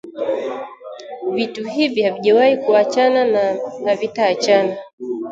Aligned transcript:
Vitu 1.33 1.63
hivi 1.67 2.01
havijawahi 2.01 2.57
kuachana 2.57 3.25
na 3.25 3.55
havitaachana 3.85 4.75